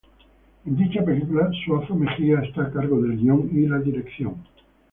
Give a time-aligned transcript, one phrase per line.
[0.65, 4.43] En dicha película, Suazo Mejía está a cargo del guión y la dirección.